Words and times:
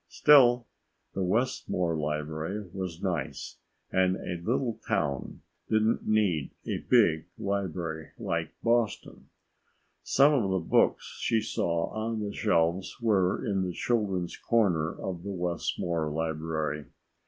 Still, 0.09 0.65
the 1.13 1.21
Westmore 1.21 1.95
library 1.95 2.67
was 2.73 3.03
nice, 3.03 3.57
and 3.91 4.15
a 4.15 4.41
little 4.41 4.79
town 4.87 5.43
didn't 5.69 6.07
need 6.07 6.49
a 6.65 6.79
big 6.79 7.27
library 7.37 8.09
like 8.17 8.51
Boston. 8.63 9.29
Some 10.01 10.33
of 10.33 10.49
the 10.49 10.57
books 10.57 11.19
she 11.19 11.39
saw 11.39 11.91
on 11.91 12.19
the 12.19 12.33
shelves 12.33 12.99
were 12.99 13.45
in 13.45 13.61
the 13.61 13.73
children's 13.73 14.35
corner 14.35 14.91
of 14.91 15.21
the 15.21 15.29
Westmore 15.29 16.09
library. 16.09 16.85